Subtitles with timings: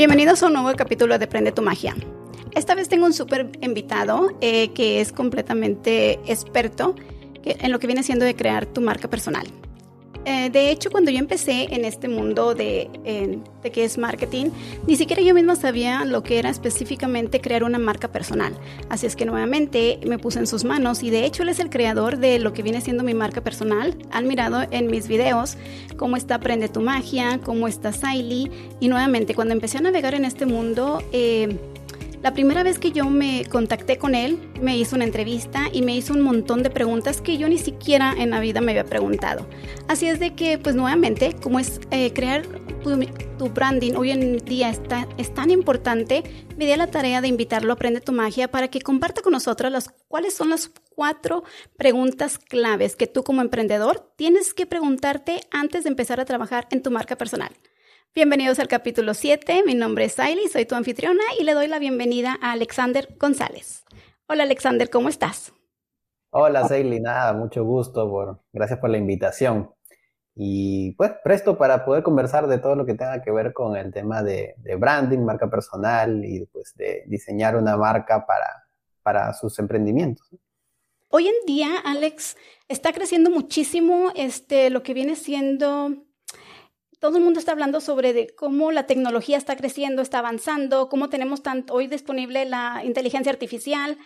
[0.00, 1.94] Bienvenidos a un nuevo capítulo de Prende tu Magia.
[2.52, 6.94] Esta vez tengo un súper invitado eh, que es completamente experto
[7.44, 9.46] en lo que viene siendo de crear tu marca personal.
[10.30, 12.88] Eh, de hecho, cuando yo empecé en este mundo de,
[13.62, 14.50] de que es marketing,
[14.86, 18.52] ni siquiera yo misma sabía lo que era específicamente crear una marca personal.
[18.88, 21.68] Así es que nuevamente me puse en sus manos y de hecho él es el
[21.68, 23.96] creador de lo que viene siendo mi marca personal.
[24.12, 25.56] Han mirado en mis videos
[25.96, 30.24] cómo está Aprende tu Magia, cómo está Siley y nuevamente cuando empecé a navegar en
[30.24, 31.02] este mundo...
[31.12, 31.58] Eh,
[32.22, 35.96] la primera vez que yo me contacté con él, me hizo una entrevista y me
[35.96, 39.48] hizo un montón de preguntas que yo ni siquiera en la vida me había preguntado.
[39.88, 42.42] Así es de que, pues nuevamente, como es eh, crear
[42.82, 46.22] tu, branding hoy en día está, es tan importante,
[46.58, 49.72] me di la tarea de invitarlo a Aprende tu Magia para que comparta con nosotros
[49.72, 51.44] las, cuáles son las cuatro
[51.78, 56.82] preguntas claves que tú como emprendedor tienes que preguntarte antes de empezar a trabajar en
[56.82, 57.50] tu marca personal.
[58.12, 59.62] Bienvenidos al capítulo 7.
[59.64, 63.84] Mi nombre es Siley, soy tu anfitriona y le doy la bienvenida a Alexander González.
[64.26, 65.52] Hola Alexander, ¿cómo estás?
[66.30, 69.70] Hola Siley, nada, mucho gusto, por, gracias por la invitación.
[70.34, 73.92] Y pues presto para poder conversar de todo lo que tenga que ver con el
[73.92, 78.64] tema de, branding, marca personal y pues de diseñar una marca para,
[79.04, 80.28] para sus emprendimientos.
[81.10, 82.36] Hoy en día, Alex,
[82.66, 86.09] está creciendo muchísimo este, lo que viene siendo
[87.00, 91.40] todo el mundo está hablando sobre cómo la tecnología está creciendo, está avanzando, cómo tenemos
[91.70, 93.96] hoy disponible la inteligencia artificial.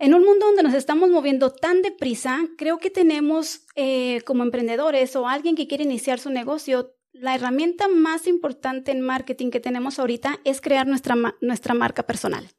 [0.00, 5.14] En un mundo donde nos estamos moviendo tan deprisa, creo que tenemos eh, como emprendedores
[5.14, 10.00] o alguien que quiere iniciar su negocio, la herramienta más importante en marketing que tenemos
[10.00, 12.50] ahorita es crear nuestra, nuestra marca personal.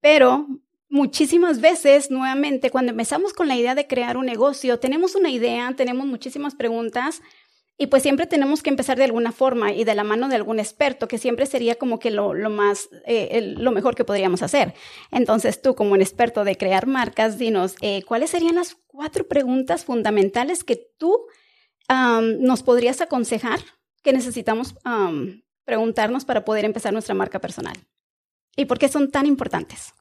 [0.00, 0.46] Pero
[0.88, 5.74] muchísimas veces, nuevamente, cuando empezamos con la idea de crear un negocio, tenemos una idea,
[5.76, 7.20] tenemos muchísimas preguntas,
[7.80, 10.58] y pues siempre tenemos que empezar de alguna forma y de la mano de algún
[10.58, 14.74] experto, que siempre sería como que lo, más, eh, lo mejor que podríamos hacer.
[15.12, 19.84] Entonces tú como un experto de crear marcas, dinos, eh, ¿cuáles serían las cuatro preguntas
[19.84, 21.16] fundamentales que tú
[21.88, 23.60] nos podrías aconsejar
[24.02, 24.74] que necesitamos
[25.64, 27.76] preguntarnos para poder empezar nuestra marca personal?
[28.56, 29.94] ¿Y por qué son tan importantes?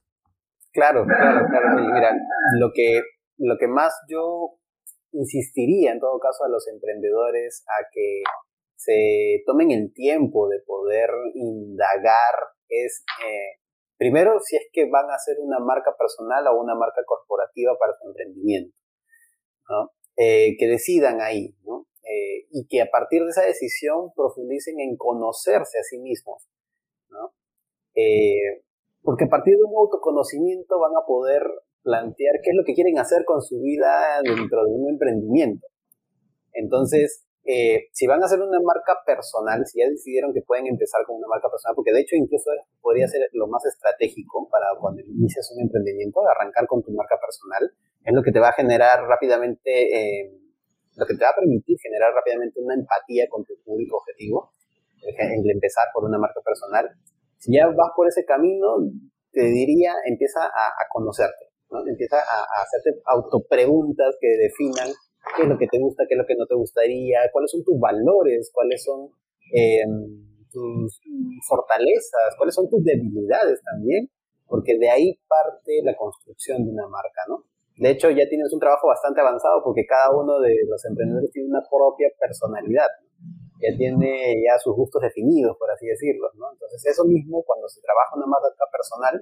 [0.74, 1.94] Claro, claro, claro.
[1.94, 2.12] Mira,
[2.60, 3.04] lo que,
[3.38, 4.58] lo que más yo
[5.12, 8.24] insistiría en todo caso a los emprendedores a que
[8.76, 12.36] se tomen el tiempo de poder indagar
[12.70, 13.60] es, eh,
[13.98, 17.94] primero, si es que van a hacer una marca personal o una marca corporativa para
[18.00, 18.78] su emprendimiento.
[20.20, 21.54] Eh, que decidan ahí.
[22.04, 26.48] Eh, y que a partir de esa decisión profundicen en conocerse a sí mismos,
[29.04, 31.44] porque a partir de un autoconocimiento van a poder
[31.88, 35.66] plantear qué es lo que quieren hacer con su vida dentro de un emprendimiento.
[36.52, 41.08] Entonces, eh, si van a hacer una marca personal, si ya decidieron que pueden empezar
[41.08, 45.00] con una marca personal, porque de hecho incluso podría ser lo más estratégico para cuando
[45.00, 47.72] inicias un emprendimiento, arrancar con tu marca personal,
[48.04, 50.36] es lo que te va a generar rápidamente, eh,
[50.98, 54.52] lo que te va a permitir generar rápidamente una empatía con tu público objetivo,
[55.00, 56.90] el empezar por una marca personal.
[57.38, 58.76] Si ya vas por ese camino,
[59.32, 61.47] te diría, empieza a conocerte
[61.88, 64.88] Empieza a, hacerte autopreguntas que definan
[65.36, 67.64] qué es lo que te gusta, qué es lo que no te gustaría, cuáles son
[67.64, 69.12] tus valores, cuáles son
[69.52, 71.02] em, tus
[71.48, 74.10] fortalezas, cuáles son tus debilidades también,
[74.48, 77.44] porque de ahí parte la construcción de una marca, ¿no?
[77.78, 81.50] De hecho, ya tienes un trabajo bastante avanzado porque cada uno de los emprendedores tiene
[81.50, 82.90] una propia personalidad,
[83.62, 86.52] ya tiene ya sus gustos definidos, por así decirlo, ¿no?
[86.54, 89.22] Entonces, eso mismo, cuando se trabaja una marca personal,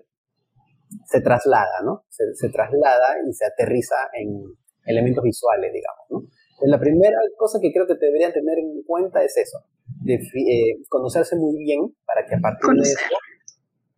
[1.06, 2.06] se traslada, ¿no?
[2.10, 4.44] Se, traslada y se aterriza en
[4.86, 6.30] elementos visuales, digamos, ¿no?
[6.62, 9.60] la primera cosa que creo que deberían tener en cuenta es eso,
[10.02, 13.00] de, eh, conocerse muy bien para que a partir de eso...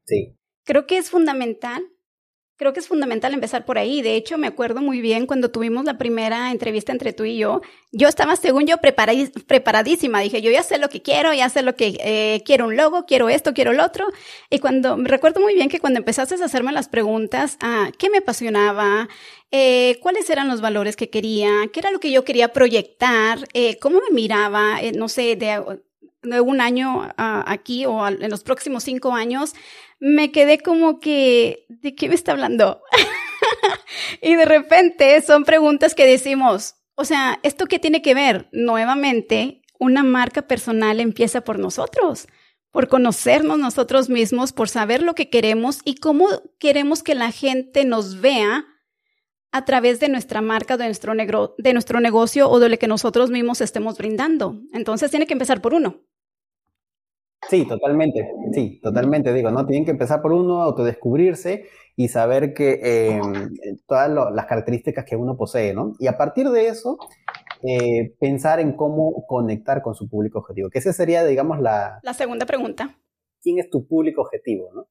[0.06, 0.36] Sí.
[0.64, 1.84] Creo que es fundamental
[2.58, 4.02] Creo que es fundamental empezar por ahí.
[4.02, 7.62] De hecho, me acuerdo muy bien cuando tuvimos la primera entrevista entre tú y yo.
[7.92, 10.22] Yo estaba, según yo, preparadísima.
[10.22, 13.06] Dije, yo ya sé lo que quiero, ya sé lo que eh, quiero un logo,
[13.06, 14.08] quiero esto, quiero lo otro.
[14.50, 18.18] Y cuando, recuerdo muy bien que cuando empezaste a hacerme las preguntas, ah, ¿qué me
[18.18, 19.08] apasionaba?
[19.52, 21.70] Eh, ¿Cuáles eran los valores que quería?
[21.72, 23.48] ¿Qué era lo que yo quería proyectar?
[23.54, 24.80] Eh, ¿Cómo me miraba?
[24.96, 25.62] no sé, de,
[26.30, 29.54] de un año ah, aquí o en los próximos cinco años,
[30.00, 32.82] me quedé como que, ¿de qué me está hablando?
[34.22, 38.50] y de repente son preguntas que decimos, o sea, ¿esto qué tiene que ver?
[38.52, 42.28] Nuevamente, una marca personal empieza por nosotros,
[42.72, 46.28] por conocernos nosotros mismos, por saber lo que queremos y cómo
[46.60, 48.66] queremos que la gente nos vea
[49.52, 52.88] a través de nuestra marca, de nuestro, negro, de nuestro negocio o de lo que
[52.88, 54.62] nosotros mismos estemos brindando.
[54.74, 56.02] Entonces tiene que empezar por uno.
[57.50, 59.66] Sí, totalmente, sí, totalmente, digo, ¿no?
[59.66, 63.54] Tienen que empezar por uno, autodescubrirse y saber que em,
[63.88, 65.94] todas las características que uno posee, ¿no?
[66.00, 66.98] Y a partir de eso,
[67.64, 72.00] eh, pensar en cómo conectar con su público objetivo, que esa sería, digamos, la...
[72.04, 72.98] La segunda pregunta.
[73.42, 74.88] ¿Quién es tu público objetivo, no?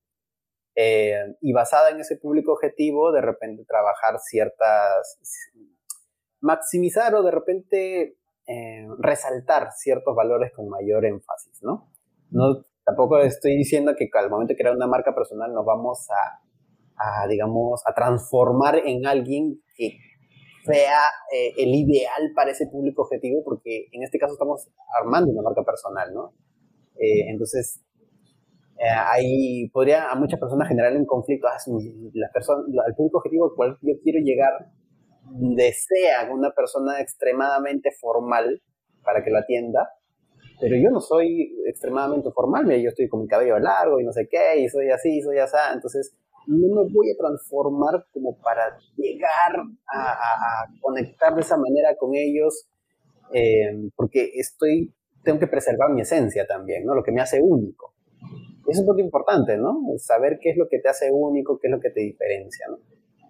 [0.74, 5.18] Eh, y basada en ese público objetivo, de repente trabajar ciertas,
[6.40, 8.16] maximizar o de repente
[8.46, 11.90] eh, resaltar ciertos valores con mayor énfasis, ¿no?
[12.30, 17.26] No, tampoco estoy diciendo que al momento de crear una marca personal nos vamos a,
[17.28, 19.98] digamos, a transformar en alguien que
[20.64, 21.00] sea
[21.32, 24.68] eh, el ideal para ese público objetivo, porque en este caso estamos
[25.00, 26.32] armando una marca personal, ¿no?
[26.98, 27.84] entonces,
[28.78, 31.46] eh, ahí podría a muchas personas generar un conflicto.
[31.46, 31.56] Ah,
[32.12, 34.52] la persona, al público objetivo al cual yo quiero llegar
[35.32, 38.62] desea una persona extremadamente formal
[39.02, 39.88] para que lo atienda,
[40.60, 44.12] pero yo no soy extremadamente formal, mira, yo estoy con mi cabello largo y no
[44.12, 46.16] sé qué, y soy así, soy así, entonces
[46.46, 49.62] no me voy a transformar como para llegar
[49.92, 52.68] a, conectar de esa manera con ellos,
[53.32, 54.94] eh, porque estoy,
[55.24, 56.94] tengo que preservar mi esencia también, ¿no?
[56.94, 57.96] Lo que me hace único
[58.68, 59.78] es un punto importante, ¿no?
[59.98, 62.78] Saber qué es lo que te hace único, qué es lo que te diferencia, ¿no?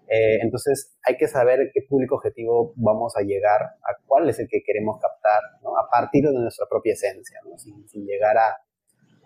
[0.08, 4.49] Eh, entonces hay que saber qué público objetivo vamos a llegar, a cuál es el
[4.49, 5.43] que queremos captar.
[5.62, 7.41] A partir de nuestra propia esencia.
[7.56, 8.49] Sin, llegar a,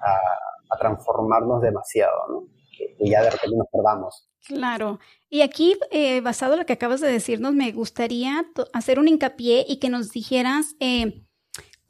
[0.01, 2.49] a, transformarnos demasiado, ¿no?
[2.77, 4.29] Que, ya de repente nos perdamos.
[4.47, 4.99] Claro.
[5.29, 9.65] Y aquí, eh, basado en lo que acabas de decirnos, me gustaría hacer un hincapié
[9.69, 10.77] y que nos dijeras...
[10.81, 11.25] Eh,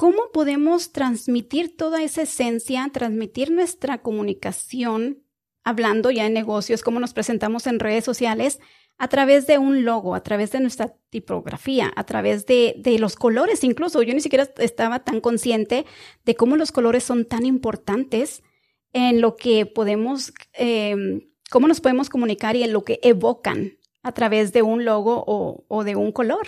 [0.01, 5.27] ¿Cómo podemos transmitir toda esa esencia, transmitir nuestra comunicación,
[5.63, 8.61] hablando ya en negocios, cómo nos presentamos en redes sociales,
[8.99, 13.65] a través de un logo, a través de nuestra tipografía, a través de, los colores
[13.65, 14.03] incluso?
[14.03, 15.87] Yo ni siquiera estaba tan consciente
[16.25, 18.43] de cómo los colores son tan importantes
[18.93, 24.13] en lo que podemos, em, cómo nos podemos comunicar y en lo que evocan a
[24.13, 26.47] través de un logo o de un color.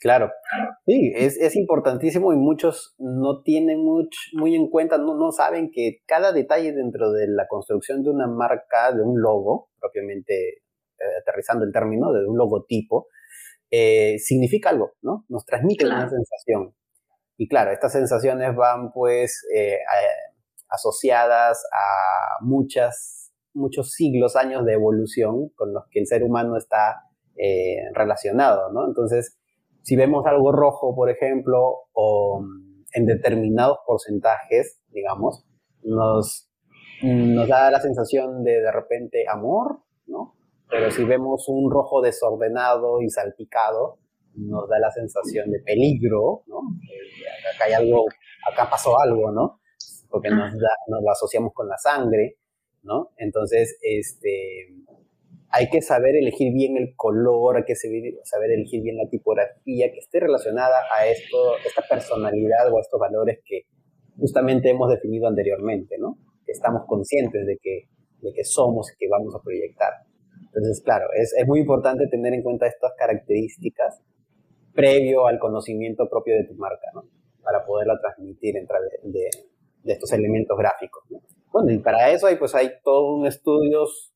[0.00, 0.30] Claro,
[0.86, 3.84] sí, es, importantísimo y muchos no tienen
[4.32, 8.28] muy en cuenta, no, no saben que cada detalle dentro de la construcción de una
[8.28, 10.62] marca, de un logo, propiamente
[11.20, 13.08] aterrizando el término, de un logotipo,
[13.70, 15.24] eh, significa algo, ¿no?
[15.28, 16.74] Nos transmite una sensación.
[17.36, 19.78] Y claro, estas sensaciones van pues eh,
[20.68, 27.02] asociadas a muchas, muchos siglos, años de evolución con los que el ser humano está
[27.94, 28.84] relacionado, ¿no?
[28.88, 29.38] Entonces,
[29.82, 35.46] si vemos algo rojo, por ejemplo, o mm, en determinados porcentajes, digamos,
[35.82, 36.50] nos,
[37.02, 40.37] nos da la sensación de de repente amor, ¿no?
[40.70, 43.98] Pero si vemos un rojo desordenado y salpicado,
[44.34, 46.60] nos da la sensación de peligro, ¿no?
[47.54, 48.04] Acá hay algo,
[48.50, 49.60] acá pasó algo, ¿no?
[50.08, 52.38] Porque nos, da, nos lo asociamos con la sangre,
[52.82, 53.10] ¿no?
[53.16, 54.74] Entonces, este,
[55.50, 59.98] hay que saber elegir bien el color, hay que saber, elegir bien la tipografía que
[59.98, 63.62] esté relacionada a esto, esta personalidad o a estos valores que
[64.18, 66.18] justamente hemos definido anteriormente, ¿no?
[66.44, 67.88] Que estamos conscientes de que,
[68.20, 69.92] de que somos y que vamos a proyectar.
[70.58, 74.02] Entonces, claro, es, es muy importante tener en cuenta estas características
[74.74, 77.04] previo al conocimiento propio de tu marca, ¿no?
[77.42, 79.30] Para poderla transmitir entre de,
[79.82, 81.20] de, estos elementos gráficos, ¿no?
[81.52, 84.12] Bueno, y para eso hay, pues, hay todos estudios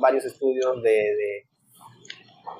[0.00, 1.48] varios estudios de,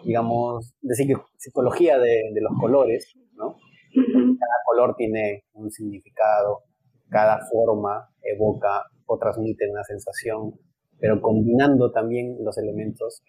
[0.04, 0.94] digamos, de
[1.36, 3.56] psicología de, los colores, ¿no?
[3.94, 6.64] Cada color tiene un significado,
[7.08, 10.52] cada forma evoca o transmite una sensación,
[11.00, 13.22] pero combinando también los elementos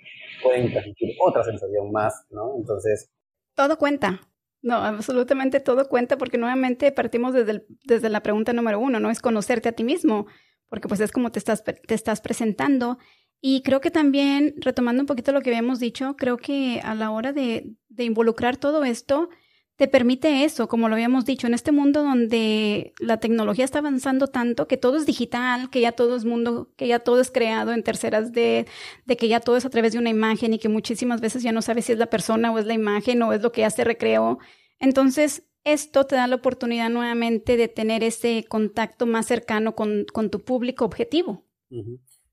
[0.44, 2.56] pueden transmitir otra sensación más, ¿no?
[2.58, 3.10] Entonces...
[3.56, 4.22] Todo cuenta.
[4.62, 9.10] No, absolutamente todo cuenta porque nuevamente partimos desde, desde la pregunta número uno, ¿no?
[9.10, 10.28] Es conocerte a ti mismo,
[10.68, 12.98] porque pues es como te estás, te estás presentando
[13.40, 17.12] y creo que también, retomando un poquito lo que habíamos dicho, creo que a la
[17.12, 19.30] hora de, de, involucrar todo esto,
[19.78, 24.28] te permite eso, como lo habíamos dicho, en este mundo donde la tecnología está avanzando
[24.28, 27.72] tanto, que todo es digital, que ya todo es mundo, que ya todo es creado
[27.72, 28.66] en terceras de,
[29.06, 31.52] de que ya todo es a través de una imagen y que muchísimas veces ya
[31.52, 33.70] no sabes si es la persona o es la imagen o es lo que ya
[33.70, 34.40] se recreó.
[34.80, 40.32] Entonces, esto te da la oportunidad nuevamente de tener ese contacto más cercano con, con
[40.32, 41.46] tu público objetivo.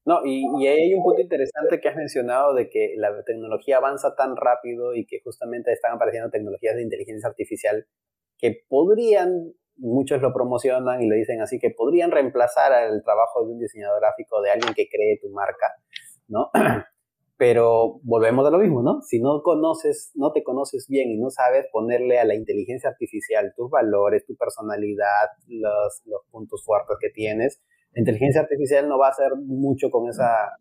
[0.06, 4.14] No, y, y, hay un punto interesante que has mencionado de que la tecnología avanza
[4.14, 7.86] tan rápido y que justamente están apareciendo tecnologías de inteligencia artificial
[8.38, 13.52] que podrían, muchos lo promocionan y lo dicen así, que podrían reemplazar el trabajo de
[13.52, 15.72] un diseñador gráfico, de alguien que cree tu marca,
[16.28, 16.50] ¿no?
[17.36, 19.00] pero volvemos a lo mismo, ¿no?
[19.02, 23.52] Si no conoces, no te conoces bien y no sabes ponerle a la inteligencia artificial
[23.56, 27.62] tus valores, tu personalidad, los, los puntos fuertes que tienes,
[27.94, 30.58] la inteligencia artificial no va a hacer mucho con esa,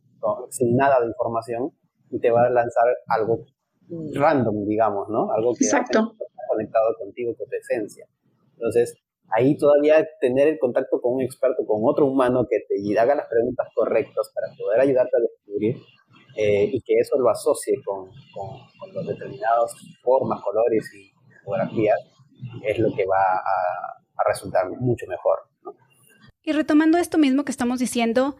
[0.49, 1.71] sin nada de información
[2.11, 3.45] y te va a lanzar algo
[4.13, 5.31] random, digamos, ¿no?
[5.31, 5.99] Algo que Exacto.
[5.99, 8.05] está conectado contigo, con tu esencia.
[8.53, 8.95] Entonces,
[9.29, 13.27] ahí todavía tener el contacto con un experto, con otro humano que te haga las
[13.27, 15.75] preguntas correctas para poder ayudarte a descubrir
[16.37, 19.73] eh, y que eso lo asocie con, con, los determinados
[20.03, 21.11] formas, colores y
[21.43, 21.99] fotografías,
[22.63, 25.52] es lo que va a, a resultar mucho mejor.
[26.43, 28.35] Y retomando esto mismo que estamos diciendo,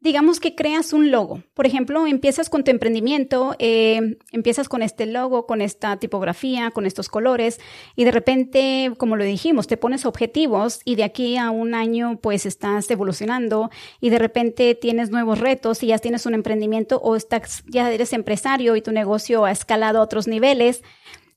[0.00, 1.42] digamos que creas un logo.
[1.52, 6.86] Por ejemplo, empiezas con tu emprendimiento, eh, empiezas con este logo, con esta tipografía, con
[6.86, 7.60] estos colores,
[7.96, 12.18] y de repente, como lo dijimos, te pones objetivos y de aquí a un año
[12.22, 13.70] pues estás evolucionando
[14.00, 18.14] y de repente tienes nuevos retos y ya tienes un emprendimiento o estás, ya eres
[18.14, 20.82] empresario y tu negocio ha escalado a otros niveles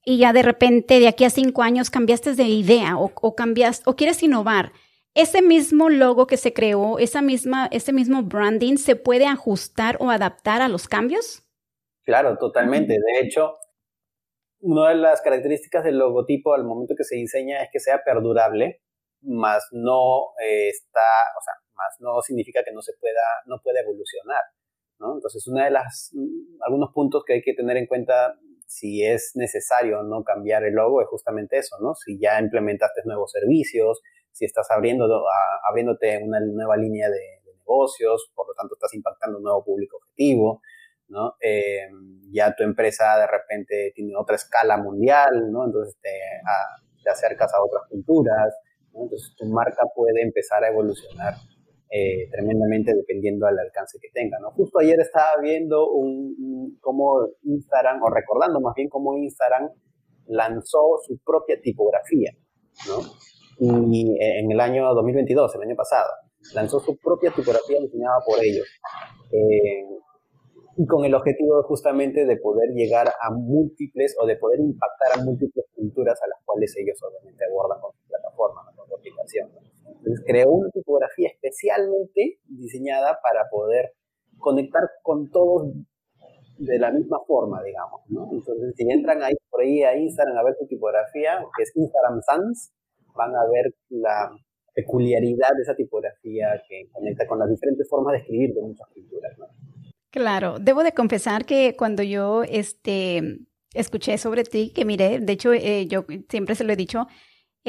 [0.05, 3.95] y ya de repente de aquí a cinco años cambiaste de idea o cambias o
[3.95, 4.71] quieres innovar
[5.13, 10.09] ese mismo logo que se creó, esa misma, ese mismo branding, ¿se puede ajustar o
[10.09, 11.43] adaptar a los cambios?
[12.03, 12.93] Claro, totalmente.
[12.93, 13.55] De hecho,
[14.59, 18.81] una de las características del logotipo al momento que se diseña es que sea perdurable,
[19.21, 20.99] más no eh, está,
[21.37, 24.41] o sea, más no significa que no se pueda, no pueda evolucionar,
[24.99, 25.15] ¿no?
[25.15, 28.37] Entonces, una de las, mm, algunos puntos que hay que tener en cuenta
[28.67, 31.95] si es necesario no cambiar el logo es justamente eso, ¿no?
[31.95, 34.01] Si ya implementaste nuevos servicios,
[34.37, 35.07] si estás abriendo,
[35.67, 40.61] abriéndote una nueva línea de, negocios, por lo tanto estás impactando un nuevo público objetivo.
[41.41, 41.87] Eh,
[42.31, 45.29] ya tu empresa de repente tiene otra escala mundial.
[45.47, 48.53] Entonces te, acercas a otras culturas.
[48.93, 51.33] Entonces tu marca puede empezar a evolucionar
[51.89, 54.37] eh, tremendamente dependiendo del alcance que tenga.
[54.55, 59.69] Justo ayer estaba viendo un, cómo Instagram, o recordando más bien cómo Instagram
[60.25, 62.31] lanzó su propia tipografía,
[62.87, 62.97] ¿no?
[63.59, 66.09] Y en el año 2022, el año pasado,
[66.53, 68.67] lanzó su propia tipografía diseñada por ellos.
[69.31, 69.97] Eh,
[70.77, 75.23] y con el objetivo justamente de poder llegar a múltiples o de poder impactar a
[75.23, 79.49] múltiples culturas a las cuales ellos obviamente abordan con su plataforma, con su aplicación.
[79.87, 83.93] Entonces creó una tipografía especialmente diseñada para poder
[84.37, 85.73] conectar con todos
[86.59, 88.29] de la misma forma, digamos, ¿no?
[88.31, 92.21] Entonces, si entran ahí por ahí a Instagram a ver su tipografía, que es Instagram
[92.21, 92.73] Sans,
[93.17, 94.31] van a ver la
[94.73, 99.35] peculiaridad de esa tipografía que conecta con las diferentes formas de escribir de muchas culturas.
[100.11, 103.39] Claro, debo de confesar que cuando yo este,
[103.73, 107.07] escuché sobre ti, que miré, de hecho eh, yo siempre se lo he dicho,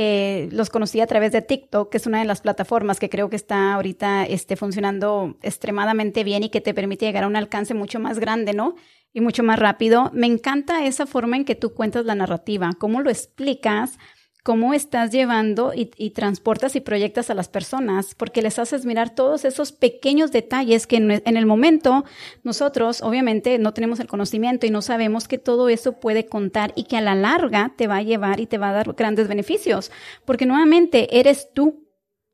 [0.01, 3.29] eh, los conocí a través de TikTok, que es una de las plataformas que creo
[3.29, 7.75] que está ahorita este, funcionando extremadamente bien y que te permite llegar a un alcance
[7.75, 8.77] mucho más grande, ¿no?
[9.13, 10.11] Y mucho más rápido.
[10.15, 13.99] Me encanta esa forma en que tú cuentas la narrativa, cómo lo explicas,
[14.43, 19.45] cómo estás llevando y, transportas y proyectas a las personas, porque les haces mirar todos
[19.45, 22.05] esos pequeños detalles que en, en, el momento
[22.45, 26.85] nosotros obviamente no tenemos el conocimiento y no sabemos que todo eso puede contar y
[26.85, 29.91] que a la larga te va a llevar y te va a dar grandes beneficios,
[30.25, 31.85] porque nuevamente eres tú.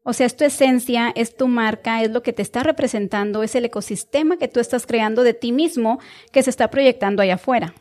[0.06, 3.54] O sea, es tu esencia, es tu marca, es lo que te está representando, es
[3.54, 5.98] el ecosistema que tú estás creando de ti mismo
[6.30, 7.74] que se está proyectando allá afuera.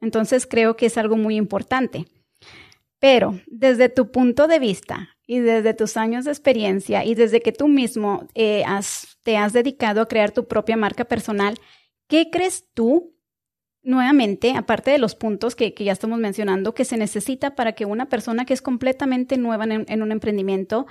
[0.00, 2.06] Entonces creo que es algo muy importante.
[3.06, 7.52] Pero desde tu punto de vista y desde tus años de experiencia y desde que
[7.52, 8.64] tú mismo eh,
[9.22, 11.56] te has dedicado a crear tu propia marca personal,
[12.08, 13.14] ¿qué crees tú,
[13.84, 18.08] nuevamente, aparte de los puntos que, ya estamos mencionando, que se necesita para que una
[18.08, 20.88] persona que es completamente nueva en, un emprendimiento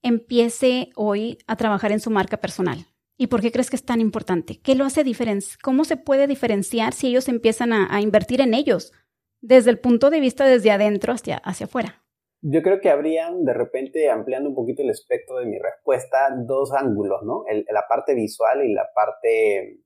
[0.00, 2.86] empiece hoy a trabajar en su marca personal?
[3.18, 4.58] ¿Y por qué crees que es tan importante?
[4.58, 5.60] ¿Qué lo hace diferenciar?
[5.60, 8.94] ¿Cómo se puede diferenciar si ellos empiezan a invertir en ellos?
[9.40, 12.02] Desde el punto de vista desde adentro hacia, hacia afuera?
[12.40, 16.72] Yo creo que habrían, de repente, ampliando un poquito el espectro de mi respuesta, dos
[16.72, 17.44] ángulos, ¿no?
[17.68, 19.80] la parte visual y la parte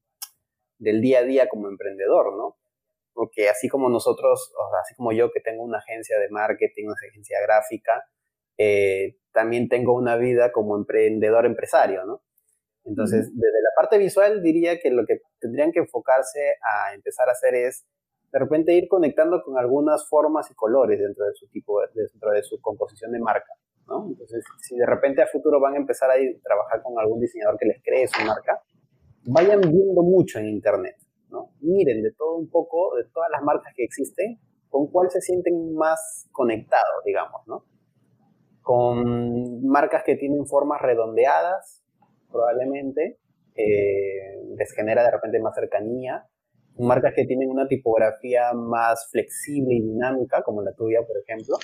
[0.79, 2.59] del día a día como emprendedor, ¿no?
[3.15, 6.87] Porque así como nosotros, o sea, así como yo que tengo una agencia de marketing,
[6.87, 8.05] una agencia gráfica,
[8.59, 12.23] eh, también tengo una vida como emprendedor empresario, ¿no?
[12.85, 17.33] Entonces, desde la parte visual diría que lo que tendrían que enfocarse a empezar a
[17.33, 17.87] hacer es
[18.33, 22.43] de repente ir conectando con algunas formas y colores dentro de su tipo, dentro de
[22.43, 23.53] su composición de marca.
[24.09, 27.59] Entonces, si de repente a futuro van a empezar a ir, trabajar con algún diseñador
[27.59, 28.63] que les cree su marca,
[29.27, 30.97] vayan viendo mucho en internet.
[31.61, 35.75] Miren de todo un poco, de todas las marcas que existen, con cuál se sienten
[35.75, 37.65] más conectados, digamos, ¿no?
[38.63, 41.83] Con marcas que tienen formas redondeadas,
[42.31, 43.19] probablemente,
[43.55, 46.27] eh, les genera de repente más cercanía,
[46.83, 51.57] marcas que tienen una tipografía más flexible y dinámica, como la tuya, por ejemplo.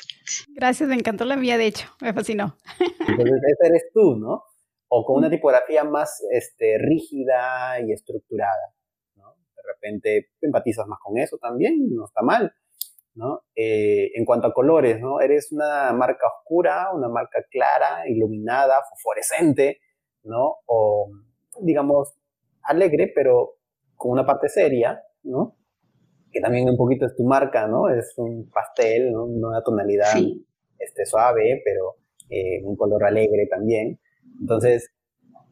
[0.54, 2.56] Gracias, me encantó la mía, de hecho, me fascinó.
[2.80, 4.44] Entonces, esa eres tú, ¿no?
[4.88, 8.74] O con una tipografía más este, rígida y estructurada,
[9.16, 9.34] ¿no?
[9.56, 12.52] De repente empatizas más con eso también, no está mal,
[13.14, 13.42] ¿no?
[13.54, 15.20] Eh, en cuanto a colores, ¿no?
[15.20, 19.80] Eres una marca oscura, una marca clara, iluminada, fosforescente,
[20.22, 20.56] ¿no?
[20.66, 21.10] O,
[21.60, 22.14] digamos,
[22.62, 23.56] alegre, pero
[23.96, 25.56] con una parte seria, ¿no?
[26.32, 27.88] Que también un poquito es tu marca, ¿no?
[27.88, 29.24] Es un pastel, ¿no?
[29.24, 30.16] Una tonalidad
[30.78, 31.96] este, suave, pero
[32.28, 33.98] eh, un color alegre también.
[34.40, 34.90] Entonces,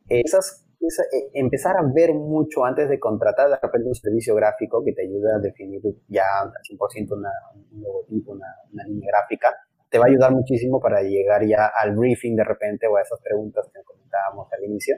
[0.09, 4.93] esas, eh, empezar a ver mucho antes de contratar de repente un servicio gráfico que
[4.93, 7.31] te ayuda a definir ya al 100% una,
[7.73, 9.55] un logotipo, una, una línea gráfica,
[9.91, 13.21] te va a ayudar muchísimo para llegar ya al briefing de repente o a esas
[13.21, 14.97] preguntas que comentábamos al inicio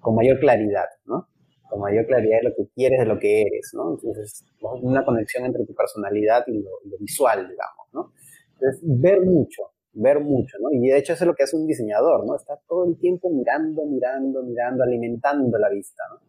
[0.00, 1.28] con mayor claridad, ¿no?
[1.70, 3.92] Con mayor claridad de lo que quieres, de lo que eres, ¿no?
[3.94, 8.12] Entonces, una conexión entre tu personalidad y lo, visual, digamos, ¿no?
[8.54, 10.68] Entonces, ver mucho, ver mucho, ¿no?
[10.72, 12.36] Y de hecho eso es lo que hace un diseñador, ¿no?
[12.36, 16.20] Está todo el tiempo mirando, mirando, mirando, alimentando la vista, ¿no?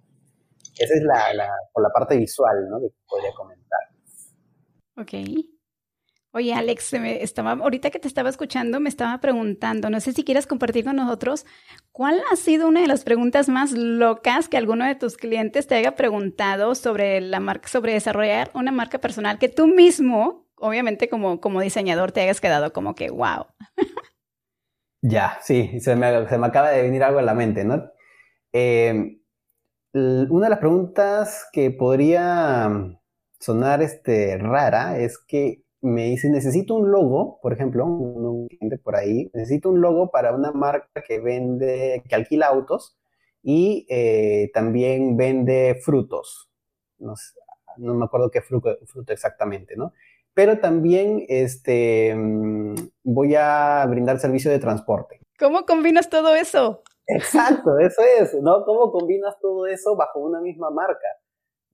[0.80, 2.80] Esa es la, la por la parte visual, ¿no?
[2.80, 3.80] Que podría comentar.
[4.98, 5.61] Ok.
[6.34, 10.24] Oye, Alex, me estaba, ahorita que te estaba escuchando, me estaba preguntando, no sé si
[10.24, 11.46] quieres compartir con nosotros,
[11.92, 15.76] ¿cuál ha sido una de las preguntas más locas que alguno de tus clientes te
[15.76, 21.42] haya preguntado sobre la marca, sobre desarrollar una marca personal que tú mismo, obviamente como,
[21.42, 23.48] como diseñador, te hayas quedado como que, wow?
[25.04, 27.90] Ya, sí, se me, acaba de venir algo a la mente, ¿no?
[28.54, 29.18] Eh,
[29.94, 32.70] una de las preguntas que podría
[33.40, 38.96] sonar este, rara es que me dice, necesito un logo, por ejemplo, un, cliente por
[38.96, 42.98] ahí, necesito un logo para una marca que vende, que alquila autos
[43.42, 46.50] y eh, también vende frutos.
[47.00, 47.16] No,
[47.78, 49.94] me acuerdo qué fruto, fruto, exactamente, ¿no?
[50.34, 55.20] Pero también este, mm, voy a brindar servicio de transporte.
[55.40, 56.84] ¿Cómo combinas todo eso?
[57.08, 58.64] Exacto, eso es, ¿no?
[58.64, 61.08] ¿Cómo combinas todo eso bajo una misma marca?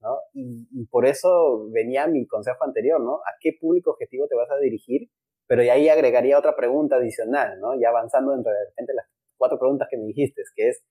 [0.02, 0.20] ¿No?
[0.34, 3.16] Y, por eso venía mi consejo anterior, ¿no?
[3.16, 5.10] ¿A qué público objetivo te vas a dirigir?
[5.48, 7.80] Pero ahí agregaría otra pregunta adicional, ¿no?
[7.80, 9.06] Ya avanzando dentro de repente las
[9.38, 10.84] cuatro preguntas que me dijiste, que es,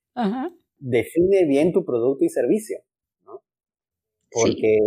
[0.79, 2.79] define bien tu producto y servicio,
[3.25, 3.43] ¿no?
[4.31, 4.79] Porque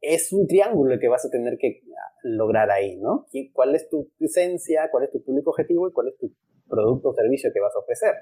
[0.00, 1.82] es un triángulo que vas a tener que
[2.22, 3.26] lograr ahí, ¿no?
[3.52, 6.32] ¿Cuál es tu esencia, cuál es tu público objetivo y cuál es tu
[6.68, 8.14] producto o servicio que vas a ofrecer,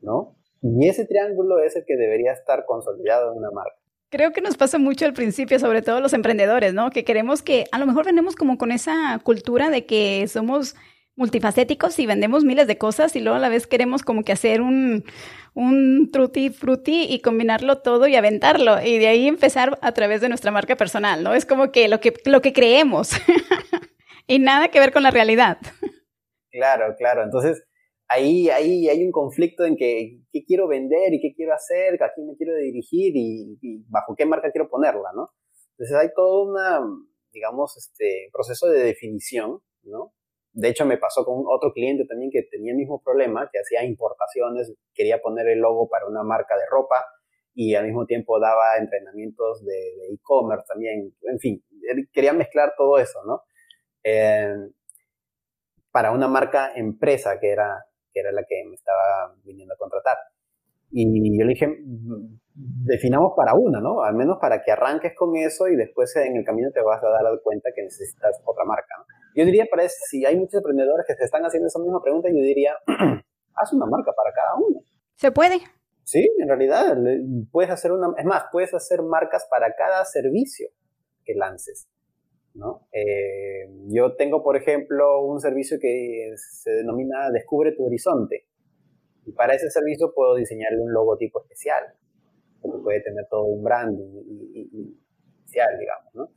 [0.00, 0.36] ¿no?
[0.62, 3.76] Y ese triángulo es el que debería estar consolidado en una marca.
[4.10, 6.90] Creo que nos pasa mucho al principio, sobre todo los emprendedores, ¿no?
[6.90, 10.76] Que queremos que, a lo mejor vendemos como con esa cultura de que somos
[11.16, 14.60] multifacéticos y vendemos miles de cosas y luego a la vez queremos como que hacer
[14.60, 15.04] un,
[15.54, 20.28] un truti frutti y combinarlo todo y aventarlo y de ahí empezar a través de
[20.28, 21.34] nuestra marca personal, ¿no?
[21.34, 23.10] Es como que lo que, lo que creemos
[24.26, 25.58] y nada que ver con la realidad.
[26.50, 27.22] Claro, claro.
[27.22, 27.64] Entonces,
[28.08, 32.12] ahí, ahí hay un conflicto en que qué quiero vender y qué quiero hacer, a
[32.14, 35.28] quién me quiero dirigir y, bajo qué marca quiero ponerla, ¿no?
[35.72, 40.12] Entonces hay todo un, digamos, este proceso de definición, ¿no?
[40.52, 43.84] De hecho, me pasó con otro cliente también que tenía el mismo problema, que hacía
[43.84, 47.04] importaciones, quería poner el logo para una marca de ropa
[47.52, 51.14] y al mismo tiempo daba entrenamientos de e-commerce también.
[51.22, 51.62] En fin,
[52.10, 53.42] quería mezclar todo eso, ¿no?
[54.02, 54.54] Eh,
[55.90, 57.84] para una marca empresa que era
[58.16, 60.16] que era la que me estaba viniendo a contratar.
[60.90, 61.04] Y
[61.38, 61.68] yo le dije,
[62.54, 64.02] definamos para una, ¿no?
[64.02, 67.10] Al menos para que arranques con eso y después en el camino te vas a
[67.10, 69.04] dar cuenta que necesitas otra marca, ¿no?
[69.34, 72.30] Yo diría, para eso, si hay muchos emprendedores que se están haciendo esa misma pregunta,
[72.30, 72.72] yo diría,
[73.54, 74.80] haz una marca para cada uno.
[75.16, 75.58] ¿Se puede?
[76.04, 76.96] Sí, en realidad,
[77.52, 80.68] puedes hacer una, es más, puedes hacer marcas para cada servicio
[81.22, 81.86] que lances.
[82.92, 88.46] Eh, yo tengo, por ejemplo, un servicio que se denomina Descubre tu horizonte.
[89.24, 91.82] Y para ese servicio puedo diseñarle un logotipo especial,
[92.60, 94.22] porque puede tener todo un branding
[95.40, 96.28] especial, digamos, ¿no?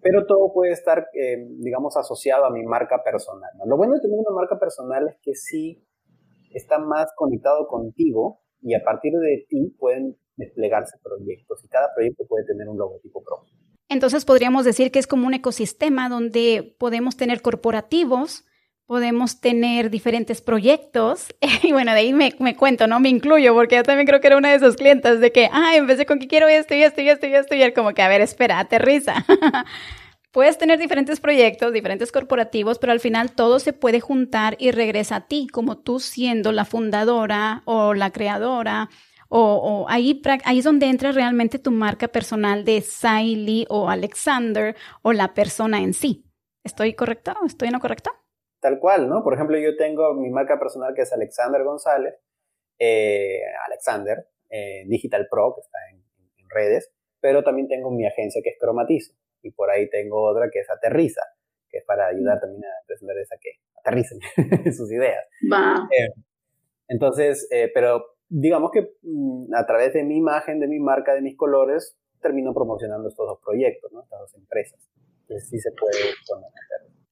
[0.00, 3.50] Pero todo puede estar, eh, digamos, asociado a mi marca personal.
[3.66, 5.84] Lo bueno de tener una marca personal es que sí
[6.52, 12.24] está más conectado contigo y a partir de ti pueden desplegarse proyectos y cada proyecto
[12.28, 13.54] puede tener un logotipo propio.
[13.88, 18.44] Entonces podríamos decir que es como un ecosistema donde podemos tener corporativos,
[18.86, 21.28] podemos tener diferentes proyectos.
[21.62, 23.00] y bueno, de ahí me, cuento, ¿no?
[23.00, 25.76] Me incluyo, porque yo también creo que era una de esos clientes de que, ah,
[25.76, 28.02] empecé con que quiero esto y esto y esto y esto, y él como que,
[28.02, 29.24] a ver, espera, aterriza.
[30.32, 35.16] Puedes tener diferentes proyectos, diferentes corporativos, pero al final todo se puede juntar y regresa
[35.16, 38.90] a ti, como tú siendo la fundadora o la creadora
[39.30, 45.12] O, ahí, ahí es donde entra realmente tu marca personal de Siley o Alexander o
[45.12, 46.24] la persona en sí.
[46.64, 47.34] ¿Estoy correcto?
[47.46, 48.10] ¿Estoy en lo correcto?
[48.60, 49.22] Tal cual, ¿no?
[49.22, 52.14] Por ejemplo, yo tengo mi marca personal que es Alexander González,
[52.78, 55.98] eh, Alexander, eh, Digital Pro, que está en,
[56.50, 59.12] redes, pero también tengo mi agencia que es Cromatizo,
[59.42, 61.20] y por ahí tengo otra que es Aterriza,
[61.68, 64.18] que es para ayudar también a emprendedores a que aterricen
[64.74, 65.26] sus ideas.
[65.42, 66.22] Eh,
[66.88, 71.36] entonces, pero digamos que mm, a través de mi imagen, de mi marca, de mis
[71.36, 74.02] colores, termino promocionando estos dos proyectos, ¿no?
[74.02, 74.88] estas dos empresas.
[75.22, 75.92] Entonces sí se puede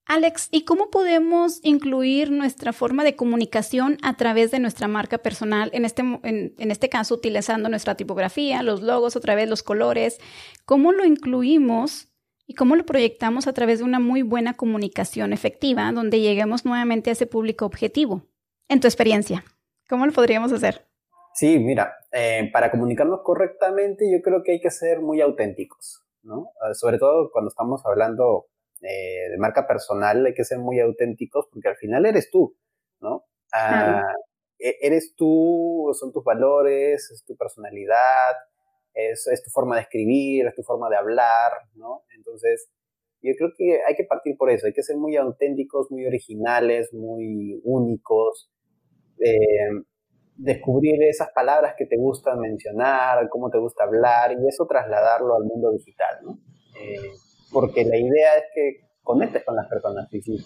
[0.09, 5.69] Alex, ¿y cómo podemos incluir nuestra forma de comunicación a través de nuestra marca personal?
[5.73, 10.21] En este, en, este caso, utilizando nuestra tipografía, los logos, otra vez los colores.
[10.65, 12.09] ¿Cómo lo incluimos
[12.47, 17.11] y cómo lo proyectamos a través de una muy buena comunicación efectiva donde lleguemos nuevamente
[17.11, 18.23] a ese público objetivo?
[18.69, 19.45] En tu experiencia,
[19.89, 20.87] ¿cómo lo podríamos hacer?
[21.37, 26.53] Sí, mira, eh, para comunicarnos correctamente yo creo que hay que ser muy auténticos, ¿no?
[26.63, 28.47] Ah, sobre todo cuando estamos hablando
[28.81, 32.57] eh, de marca personal hay que ser muy auténticos porque al final eres tú,
[33.01, 33.27] ¿no?
[33.53, 34.03] Ah,
[34.59, 38.33] e, eres tú, son tus valores, es tu personalidad,
[38.95, 42.05] es, es, tu forma de escribir, es tu forma de hablar, ¿no?
[42.17, 42.71] Entonces,
[43.21, 46.95] yo creo que hay que partir por eso, hay que ser muy auténticos, muy originales,
[46.95, 48.51] muy únicos,
[49.23, 49.85] eh,
[50.37, 55.45] descubrir esas palabras que te gusta mencionar, cómo te gusta hablar y eso trasladarlo al
[55.45, 56.39] mundo digital, ¿no?
[56.81, 57.13] Eh,
[57.53, 60.13] porque la idea es que conectes con las personas.
[60.13, 60.37] Y si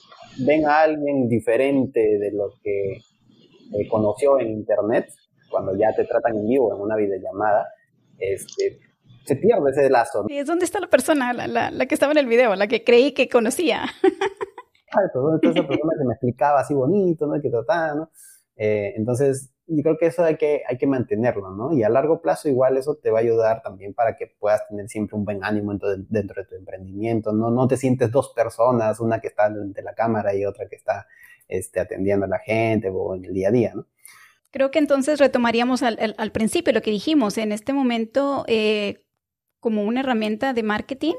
[0.46, 5.08] ven a alguien diferente de lo que eh, conoció en internet,
[5.50, 7.66] cuando ya te tratan en vivo en una videollamada,
[8.18, 8.78] este,
[9.24, 10.24] se pierde ese lazo.
[10.28, 12.84] ¿Y es dónde está la persona, la, la, que estaba en el video, la que
[12.84, 13.84] creí que conocía?
[14.92, 17.40] Pues, ¿dónde está esa persona que me explicaba así bonito, ¿no?
[17.40, 18.10] Que trataba, ¿no?
[18.62, 21.72] Eh, entonces, yo creo que eso hay que, hay que mantenerlo, ¿no?
[21.72, 24.86] Y a largo plazo igual eso te va a ayudar también para que puedas tener
[24.90, 27.50] siempre un buen ánimo dentro de, tu emprendimiento, ¿no?
[27.50, 31.06] No te sientes dos personas, una que está ante la cámara y otra que está
[31.48, 33.86] este, atendiendo a la gente o en el día a día, ¿no?
[34.50, 39.06] Creo que entonces retomaríamos al, al, principio lo que dijimos, en este momento eh,
[39.58, 41.14] como una herramienta de marketing,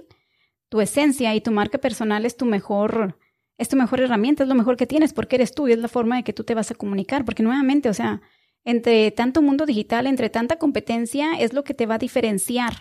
[0.69, 3.17] tu esencia y tu marca personal es tu mejor
[3.57, 5.87] es tu mejor herramienta, es lo mejor que tienes porque eres tú y es la
[5.87, 8.21] forma de que tú te vas a comunicar, porque nuevamente, o sea,
[8.63, 12.73] entre tanto mundo digital, entre tanta competencia, es lo que te va a diferenciar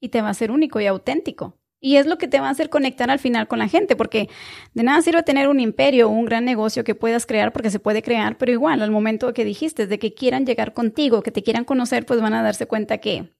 [0.00, 1.58] y te va a ser único y auténtico.
[1.84, 4.28] Y es lo que te va a hacer conectar al final con la gente, porque
[4.72, 7.80] de nada sirve tener un imperio o un gran negocio que puedas crear, porque se
[7.80, 11.42] puede crear, pero igual, al momento que dijiste, de que quieran llegar contigo, que te
[11.42, 13.34] quieran conocer, pues van a darse cuenta que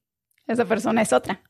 [0.49, 1.43] esa persona es otra.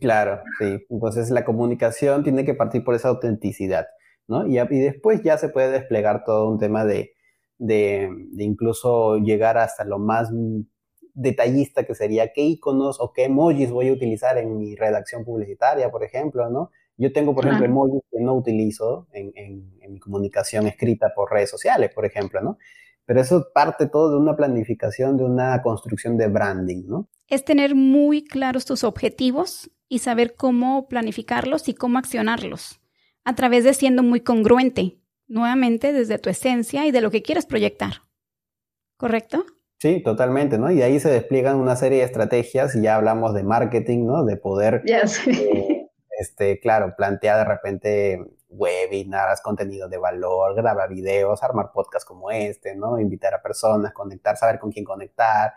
[0.00, 0.84] Claro, sí.
[0.90, 3.86] Entonces la comunicación tiene que partir por esa autenticidad,
[4.30, 4.46] ¿no?
[4.46, 7.14] Y, y después ya se puede desplegar todo un tema de,
[7.58, 10.30] de, incluso llegar hasta lo más
[11.12, 15.90] detallista que sería qué iconos o qué emojis voy a utilizar en mi redacción publicitaria,
[15.90, 16.70] por ejemplo, ¿no?
[16.96, 21.50] Yo tengo, por ejemplo, emojis que no utilizo en, en, mi comunicación escrita por redes
[21.50, 22.58] sociales, por ejemplo, ¿no?
[23.06, 27.08] Pero eso parte todo de una planificación, de una construcción de branding, ¿no?
[27.26, 32.79] Es tener muy claros tus objetivos y saber cómo planificarlos y cómo accionarlos,
[33.24, 37.46] a través de siendo muy congruente nuevamente desde tu esencia y de lo que quieres
[37.46, 38.02] proyectar.
[38.96, 39.44] ¿Correcto?
[39.78, 40.70] Sí, totalmente, ¿no?
[40.70, 44.24] Y ahí se despliegan una serie de estrategias y ya hablamos de marketing, ¿no?
[44.24, 45.88] De poder, eh,
[46.20, 48.18] este, claro, plantear de repente
[48.50, 53.00] webinars, contenido de valor, grabar videos, armar podcasts como este, ¿no?
[53.00, 55.54] Invitar a personas, conectar, saber con quién conectar.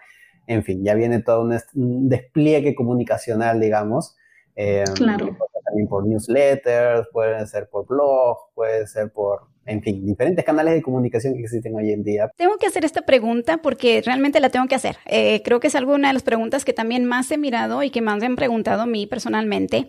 [0.48, 1.60] En fin, ya viene todo un,
[2.08, 4.16] despliegue comunicacional, digamos.
[4.56, 5.36] Eh, claro.
[5.74, 10.82] También por newsletters, puede ser por blog, puede ser por en fin, diferentes canales de
[10.84, 12.30] comunicación que existen hoy en día.
[12.36, 14.98] Tengo que hacer esta pregunta porque realmente la tengo que hacer.
[15.06, 18.02] Eh, creo que es alguna de las preguntas que también más he mirado y que
[18.02, 19.88] más me han preguntado a mí personalmente.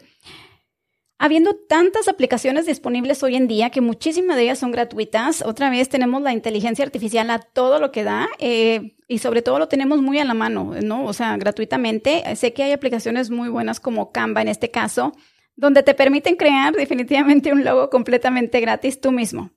[1.18, 5.88] Habiendo tantas aplicaciones disponibles hoy en día, que muchísimas de ellas son gratuitas, otra vez
[5.88, 10.02] tenemos la inteligencia artificial a todo lo que da eh, y sobre todo lo tenemos
[10.02, 11.04] muy a la mano, ¿no?
[11.04, 12.22] O sea, gratuitamente.
[12.36, 15.12] Sé que hay aplicaciones muy buenas como Canva en este caso,
[15.56, 19.50] donde te permiten crear definitivamente un logo completamente gratis tú mismo.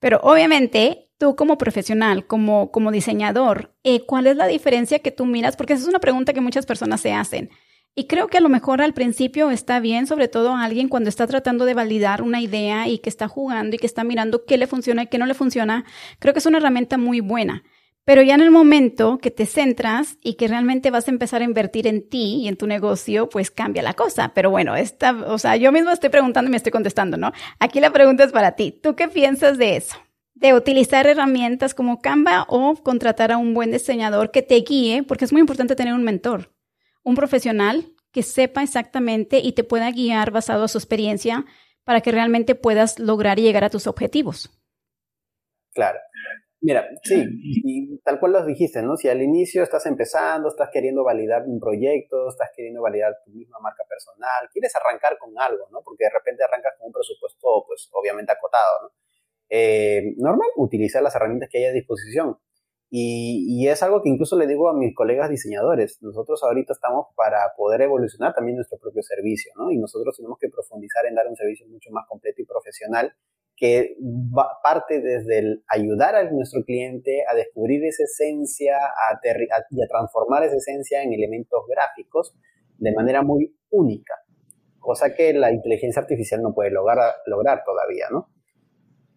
[0.00, 5.24] Pero obviamente, tú como profesional, como, como diseñador, eh, ¿cuál es la diferencia que tú
[5.26, 5.56] miras?
[5.56, 7.50] Porque esa es una pregunta que muchas personas se hacen.
[7.96, 11.08] Y creo que a lo mejor al principio está bien, sobre todo a alguien cuando
[11.08, 14.58] está tratando de validar una idea y que está jugando y que está mirando qué
[14.58, 15.84] le funciona y qué no le funciona.
[16.18, 17.62] Creo que es una herramienta muy buena.
[18.04, 21.44] Pero ya en el momento que te centras y que realmente vas a empezar a
[21.44, 24.32] invertir en ti y en tu negocio, pues cambia la cosa.
[24.34, 27.32] Pero bueno, esta, o sea, yo mismo estoy preguntando y me estoy contestando, ¿no?
[27.58, 28.78] Aquí la pregunta es para ti.
[28.82, 29.96] ¿Tú qué piensas de eso?
[30.34, 35.24] de utilizar herramientas como Canva o contratar a un buen diseñador que te guíe, porque
[35.24, 36.52] es muy importante tener un mentor,
[37.02, 41.44] un profesional que sepa exactamente y te pueda guiar basado a su experiencia
[41.84, 44.50] para que realmente puedas lograr llegar a tus objetivos.
[45.72, 45.98] Claro.
[46.64, 48.96] Mira, sí, y tal cual lo dijiste, ¿no?
[48.96, 53.58] Si al inicio estás empezando, estás queriendo validar un proyecto, estás queriendo validar tu misma
[53.60, 55.82] marca personal, quieres arrancar con algo, ¿no?
[55.84, 58.88] Porque de repente arrancas con un presupuesto, pues, obviamente acotado, ¿no?
[59.50, 62.38] Eh, normal, utilizar las herramientas que hay a disposición.
[62.88, 65.98] Y, y, es algo que incluso le digo a mis colegas diseñadores.
[66.00, 69.70] Nosotros ahorita estamos para poder evolucionar también nuestro propio servicio, ¿no?
[69.70, 73.14] Y nosotros tenemos que profundizar en dar un servicio mucho más completo y profesional
[73.56, 73.96] que
[74.62, 79.20] parte desde el ayudar a nuestro cliente a descubrir esa esencia a,
[79.70, 82.34] y a transformar esa esencia en elementos gráficos
[82.78, 84.14] de manera muy única,
[84.80, 88.28] cosa que la inteligencia artificial no puede lograr, lograr todavía, ¿no?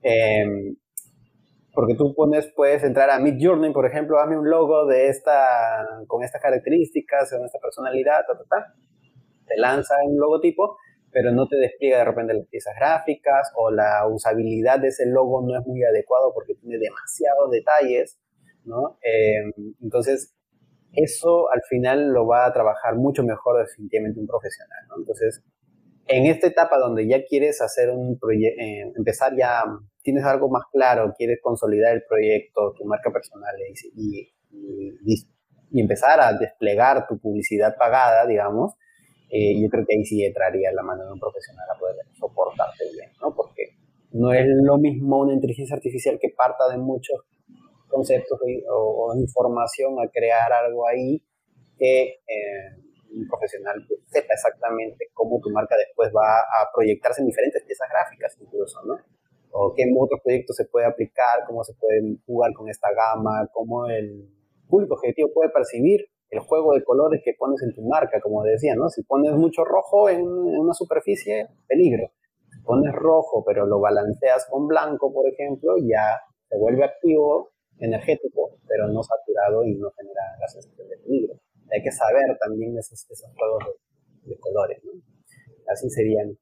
[0.03, 0.75] Em,
[1.73, 5.85] porque tú pones, puedes entrar a Mid Journey, por ejemplo, dame un logo de esta,
[6.07, 8.73] con estas características, con esta personalidad, ta, ta, ta.
[9.47, 10.77] Te lanza un logotipo
[11.17, 15.41] pero no te despliega de repente las piezas gráficas o la usabilidad de ese logo
[15.41, 18.19] no es muy adecuado porque tiene demasiados detalles,
[18.65, 18.99] ¿no?
[19.01, 20.35] Em, entonces,
[20.93, 24.97] eso al final lo va a trabajar mucho mejor definitivamente un profesional, ¿no?
[24.99, 25.43] Entonces,
[26.05, 29.63] en esta etapa donde ya quieres hacer un proyecto, eh, empezar ya,
[30.03, 33.55] tienes algo más claro, quieres consolidar el proyecto, tu marca personal
[33.95, 38.75] y, y empezar a desplegar tu publicidad pagada, digamos,
[39.29, 42.85] eh, yo creo que ahí sí entraría la mano de un profesional a poder soportarte
[42.93, 43.35] bien, ¿no?
[43.35, 43.75] Porque
[44.11, 47.25] no es lo mismo una inteligencia artificial que parta de muchos
[47.89, 51.21] conceptos o, información a crear algo ahí
[51.77, 52.69] que eh,
[53.11, 57.87] un profesional que sepa exactamente cómo tu marca después va a proyectarse en diferentes piezas
[57.89, 58.95] gráficas incluso, ¿no?
[59.51, 63.87] O qué otros proyectos se puede aplicar, cómo se puede jugar con esta gama, cómo
[63.87, 64.29] el
[64.69, 68.75] público objetivo puede percibir el juego de colores que pones en tu marca, como decía,
[68.75, 68.89] ¿no?
[68.89, 72.11] Si pones mucho rojo en, una superficie, peligro.
[72.51, 78.57] Si pones rojo, pero lo balanceas con blanco, por ejemplo, ya se vuelve activo, energético,
[78.67, 81.35] pero no saturado y no genera la sensación de peligro.
[81.71, 83.63] Hay que saber también esos, esos juegos
[84.23, 84.91] de, colores, ¿no?
[85.71, 86.37] Así serían.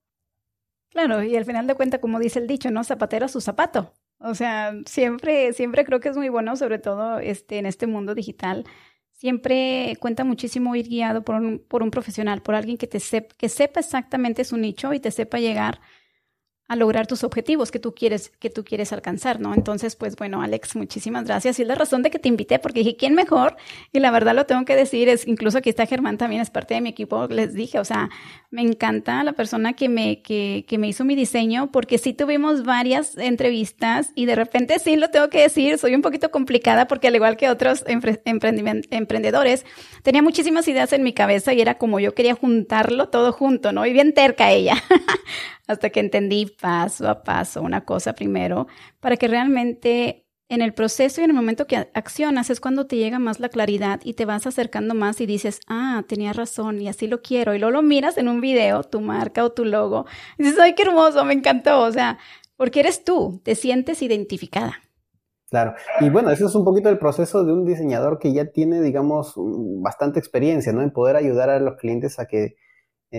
[0.89, 2.84] Claro, y al final de cuentas, como dice el dicho, ¿no?
[2.84, 3.91] Zapatero su zapato.
[4.19, 8.15] O sea, siempre, siempre creo que es muy bueno, sobre todo este, en este mundo
[8.15, 8.65] digital,
[9.15, 12.99] siempre cuenta muchísimo ir guiado por un, por un profesional, por alguien que, te
[13.38, 15.82] que sepa exactamente su nicho y te sepa llegar
[16.67, 19.54] a lograr tus objetivos que tú quieres que tú quieres alcanzar, ¿no?
[19.54, 21.60] Entonces, pues bueno, Alex, muchísimas gracias.
[21.60, 23.56] Y es la razón de que te invité, porque dije, ¿quién mejor?
[23.91, 26.73] Y la verdad lo tengo que decir, es incluso aquí está Germán también, es parte
[26.73, 28.10] de mi equipo, les dije, o sea,
[28.49, 32.63] me encanta la persona que me, que, que me hizo mi diseño, porque sí tuvimos
[32.63, 37.10] varias entrevistas y de repente sí lo tengo que decir, soy un poquito complicada, porque
[37.10, 39.65] al igual que otros emprendedores,
[40.01, 43.86] tenía muchísimas ideas en mi cabeza y era como yo quería juntarlo todo junto, ¿no?
[43.86, 44.82] Y bien terca ella.
[45.67, 48.67] hasta que entendí paso a paso una cosa primero,
[48.99, 52.97] para que realmente en el proceso y en el momento que accionas es cuando te
[52.97, 56.88] llega más la claridad y te vas acercando más y dices, ah, tenía razón y
[56.88, 57.56] así lo quiero.
[57.56, 60.06] Y luego lo miras en un video, tu marca o tu logo,
[60.38, 61.82] y dices, ay, qué hermoso, me encantó.
[61.82, 62.19] O sea,
[62.58, 64.75] porque eres tú, te sientes identificada.
[65.49, 68.82] Claro, y bueno, eso es un poquito el proceso de un diseñador que ya tiene,
[68.82, 70.82] digamos, bastante experiencia, ¿no?
[70.82, 72.56] En poder ayudar a los clientes a que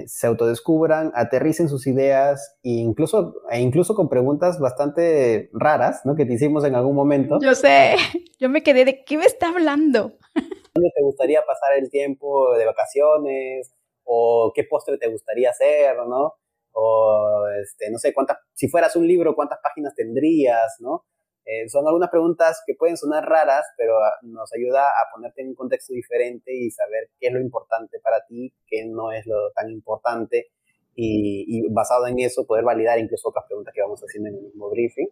[0.06, 6.14] se autodescubran, aterricen sus ideas e incluso, e incluso con preguntas bastante raras, ¿no?
[6.14, 7.38] Que te hicimos en algún momento.
[7.40, 7.96] Yo sé,
[8.38, 10.18] yo me quedé de qué me está hablando.
[10.74, 13.72] ¿Dónde te gustaría pasar el tiempo de vacaciones?
[14.04, 16.34] ¿O qué postre te gustaría hacer, no?
[16.72, 21.04] O, este, no sé, cuántas, si fueras un libro, ¿cuántas páginas tendrías, no?
[21.46, 25.48] Eh, son algunas preguntas que pueden sonar raras, pero ah, nos ayuda a ponerte en
[25.48, 29.52] un contexto diferente y saber qué es lo importante para ti, qué no es lo
[29.52, 30.48] tan importante
[30.96, 34.70] y, basado en eso poder validar incluso otras preguntas que vamos haciendo en el mismo
[34.70, 35.08] briefing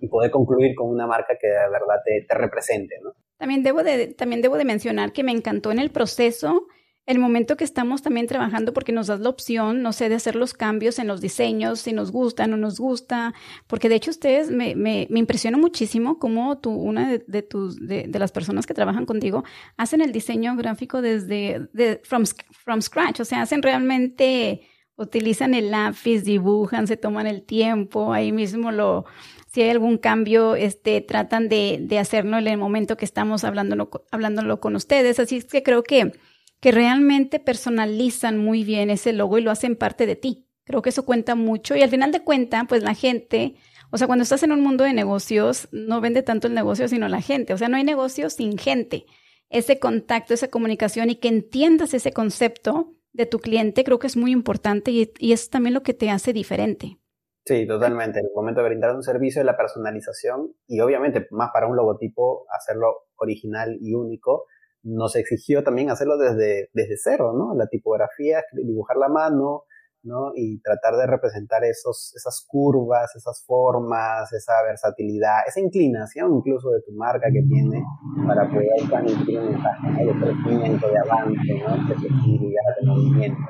[0.00, 3.12] y poder concluir con una marca que de verdad te, te represente, ¿no?
[3.38, 6.66] También debo, de, también debo de mencionar que me encantó en el proceso
[7.10, 10.36] el momento que estamos también trabajando porque nos das la opción, no sé, de hacer
[10.36, 13.34] los cambios en los diseños, si nos gusta, no nos gusta,
[13.66, 18.08] porque de hecho ustedes me, me, me impresionó muchísimo cómo tú, una de, tus, de,
[18.12, 19.42] las personas que trabajan contigo,
[19.76, 24.60] hacen el diseño gráfico desde, de, from, from scratch, o sea, hacen realmente,
[24.94, 29.04] utilizan el lápiz, dibujan, se toman el tiempo, ahí mismo lo,
[29.48, 33.90] si hay algún cambio, este, tratan de, de hacerlo en el momento que estamos hablándolo,
[34.12, 36.12] hablándolo con ustedes, así es que creo que
[36.60, 40.46] que realmente personalizan muy bien ese logo y lo hacen parte de ti.
[40.64, 43.56] Creo que eso cuenta mucho y al final de cuentas, pues la gente
[43.92, 47.08] O sea, cuando estás en un mundo de negocios, no vende tanto el negocio, sino
[47.08, 47.52] la gente.
[47.54, 49.06] O sea, no hay negocio sin gente.
[49.48, 54.16] Ese contacto, esa comunicación y que entiendas ese concepto de tu cliente, creo que es
[54.16, 56.98] muy importante y, y es también lo que te hace diferente.
[57.44, 58.20] Sí, totalmente.
[58.20, 62.46] En el momento de brindar un servicio, la personalización y obviamente más para un logotipo,
[62.56, 64.44] hacerlo original y único,
[64.82, 67.54] nos exigió también hacerlo desde, desde cero, ¿no?
[67.54, 69.64] La tipografía, dibujar la mano,
[70.02, 70.32] ¿no?
[70.34, 76.80] Y tratar de representar esos, esas curvas, esas formas, esa versatilidad, esa inclinación incluso de
[76.82, 77.82] tu marca que tiene
[78.26, 81.88] para poder transmitir un mensaje de crecimiento, de avance, ¿no?
[81.88, 83.42] De flexibilidad, de movimiento.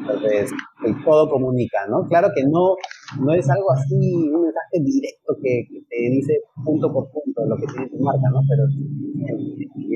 [0.00, 0.50] Entonces,
[0.84, 2.04] el todo comunica, ¿no?
[2.06, 2.76] Claro que no,
[3.20, 7.66] no es algo así, un mensaje directo que, te dice punto por punto lo que
[7.66, 8.40] tiene tu marca, ¿no?
[8.48, 8.64] Pero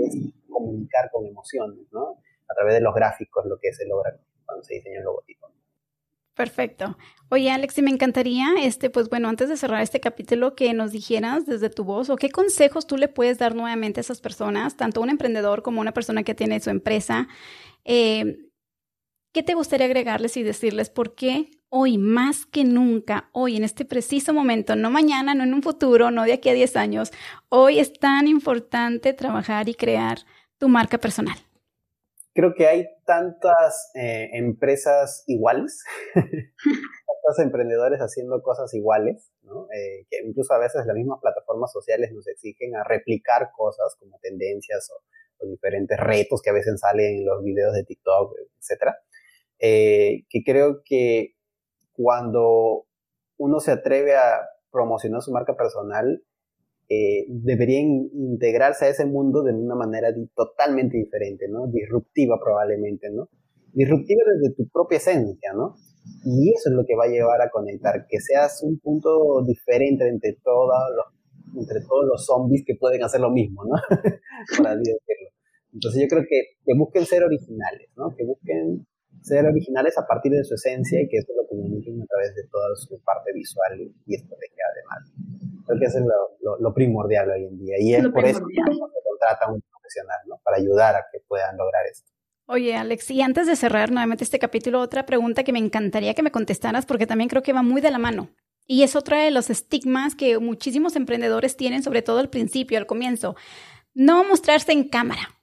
[0.07, 0.17] es
[0.49, 2.19] comunicar con emociones, ¿no?
[2.49, 5.49] A través de los gráficos, lo que se logra cuando se diseña un logotipo.
[6.41, 6.97] Perfecto.
[7.29, 10.91] Oye, Alex, y me encantaría, este, pues bueno, antes de cerrar este capítulo, que nos
[10.91, 14.75] dijeras desde tu voz o qué consejos tú le puedes dar nuevamente a esas personas,
[14.75, 17.29] tanto un emprendedor como una persona que tiene su empresa.
[17.85, 18.39] Eh,
[19.35, 23.85] ¿Qué te gustaría agregarles y decirles por qué hoy, más que nunca, hoy, en este
[23.85, 27.11] preciso momento, no mañana, no en un futuro, no de aquí a 10 años,
[27.51, 30.21] hoy es tan importante trabajar y crear
[30.57, 31.37] tu marca personal?
[32.35, 39.67] Creo que hay tantas eh, empresas iguales, tantos emprendedores haciendo cosas iguales, ¿no?
[39.75, 44.19] eh, que incluso a veces las mismas plataformas sociales nos exigen a replicar cosas como
[44.21, 45.03] tendencias o,
[45.43, 48.93] diferentes retos que a veces salen en los videos de TikTok, etc.
[49.59, 51.35] Eh, que creo que
[51.93, 52.85] cuando
[53.39, 56.23] uno se atreve a promocionar su marca personal,
[56.93, 61.69] eh, deberían integrarse a ese mundo de una manera totalmente diferente, ¿no?
[61.69, 63.29] Disruptiva probablemente, ¿no?
[63.73, 65.77] Disruptiva desde tu propia esencia, ¿no?
[66.25, 70.09] Y eso es lo que va a llevar a conectar, que seas un punto diferente
[70.09, 73.77] entre todos los, entre todos los zombies que pueden hacer lo mismo, ¿no?
[74.59, 75.31] Por así decirlo.
[75.73, 78.13] Entonces yo creo que, que busquen ser originales, ¿no?
[78.17, 78.85] Que busquen
[79.23, 82.43] ser originales a partir de su esencia y que eso lo comuniquen a través de
[82.51, 85.13] toda su parte visual y estrategia además.
[85.67, 86.05] Creo que eso es
[86.61, 87.77] lo, primordial hoy en día.
[87.79, 90.41] Y es por eso que se contrata un profesional, ¿no?
[90.43, 92.11] Para ayudar a que puedan lograr esto.
[92.47, 96.23] Oye, Alex, y antes de cerrar nuevamente este capítulo, otra pregunta que me encantaría que
[96.23, 98.31] me contestaras, porque también creo que va muy de la mano.
[98.67, 102.87] Y es otra de los estigmas que muchísimos emprendedores tienen, sobre todo al principio, al
[102.87, 103.37] comienzo.
[103.95, 105.40] No mostrarse en cámara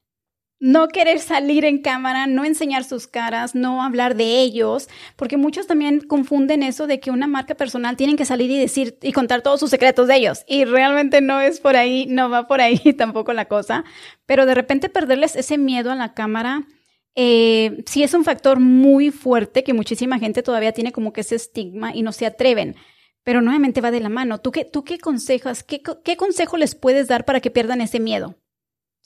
[0.59, 5.67] no querer salir en cámara, no enseñar sus caras, no hablar de ellos, porque muchos
[5.67, 9.41] también confunden eso de que una marca personal tienen que salir y decir y contar
[9.41, 10.43] todos sus secretos de ellos.
[10.47, 13.83] Y realmente no es por ahí, no va por ahí tampoco la cosa.
[14.25, 16.67] Pero de repente perderles ese miedo a la cámara,
[17.15, 21.35] eh, sí es un factor muy fuerte que muchísima gente todavía tiene como que ese
[21.35, 22.75] estigma y no se atreven.
[23.23, 24.39] Pero nuevamente va de la mano.
[24.39, 27.99] ¿Tú qué, tú qué consejas, qué, qué consejo les puedes dar para que pierdan ese
[27.99, 28.35] miedo?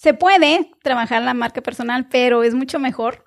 [0.02, 3.24] Se puede trabajar la marca personal, pero es mucho mejor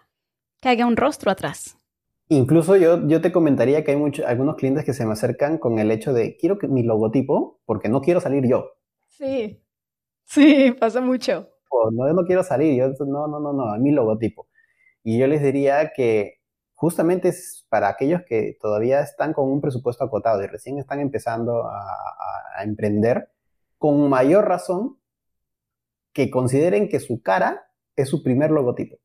[0.60, 1.78] que haya un rostro atrás.
[2.26, 5.78] Incluso yo, yo te comentaría que hay muchos, algunos clientes que se me acercan con
[5.78, 8.72] el hecho de quiero que mi logotipo porque no quiero salir yo.
[9.06, 9.62] Sí,
[10.24, 11.48] sí, pasa mucho.
[11.92, 14.48] no, yo no quiero salir, yo no, no, no, no, mi logotipo.
[15.04, 16.40] Y yo les diría que
[16.72, 21.68] justamente es para aquellos que todavía están con un presupuesto acotado y recién están empezando
[21.68, 21.84] a,
[22.56, 23.28] a emprender,
[23.78, 24.98] con mayor razón
[26.14, 28.96] que consideren que su cara es su primer logotipo.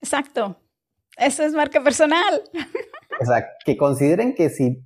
[0.00, 0.56] Exacto.
[1.16, 2.42] Eso es marca personal.
[3.20, 4.82] O sea, que consideren que si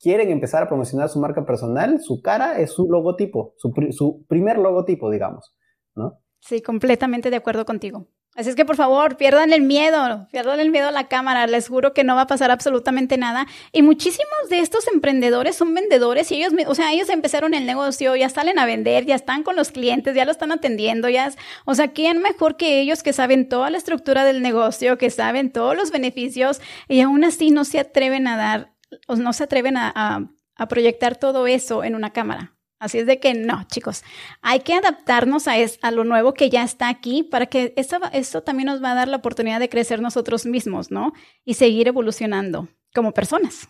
[0.00, 4.58] quieren empezar a promocionar su marca personal, su cara es su logotipo, su, su primer
[4.58, 5.54] logotipo, digamos,
[5.94, 6.18] ¿no?
[6.40, 8.08] Sí, completamente de acuerdo contigo.
[8.36, 11.68] Así es que por favor, pierdan el miedo, pierdan el miedo a la cámara, les
[11.68, 13.46] juro que no va a pasar absolutamente nada.
[13.72, 18.14] Y muchísimos de estos emprendedores son vendedores y ellos, o sea, ellos empezaron el negocio,
[18.14, 21.32] ya salen a vender, ya están con los clientes, ya lo están atendiendo, ya,
[21.64, 25.50] o sea, ¿quién mejor que ellos que saben toda la estructura del negocio, que saben
[25.50, 28.72] todos los beneficios y aún así no se atreven a dar,
[29.08, 30.30] o no se atreven a
[30.68, 32.59] proyectar todo eso en una cámara?
[32.80, 34.02] Así es de que no, chicos,
[34.40, 38.42] hay que adaptarnos a, a lo nuevo que ya está aquí para que esto, esto
[38.42, 41.12] también nos va a dar la oportunidad de crecer nosotros mismos, ¿no?
[41.44, 43.68] Y seguir evolucionando como personas.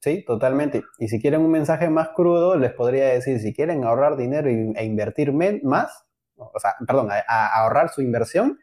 [0.00, 0.82] Sí, totalmente.
[0.98, 4.84] Y si quieren un mensaje más crudo, les podría decir, si quieren ahorrar dinero e
[4.84, 5.30] invertir
[5.62, 8.58] más, o sea, perdón, a ahorrar su inversión,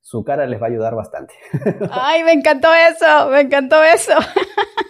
[0.00, 1.34] su cara les va a ayudar bastante.
[1.92, 4.14] Ay, me encantó eso, me encantó eso.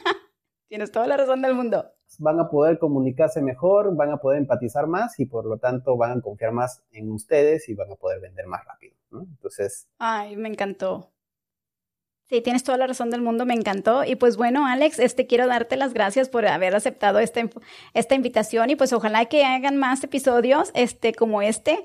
[0.69, 4.87] Tienes toda la razón del mundo van a poder comunicarse mejor, van a poder empatizar
[4.87, 8.21] más y por lo tanto van a confiar más en ustedes y van a poder
[8.21, 8.95] vender más rápido.
[9.13, 9.89] Entonces.
[9.99, 11.11] Ay, me encantó.
[12.29, 14.05] Sí, tienes toda la razón del mundo, me encantó.
[14.05, 17.41] Y pues bueno, Alex, este quiero darte las gracias por haber aceptado esta,
[17.93, 21.83] esta invitación y pues ojalá que hagan más episodios este como este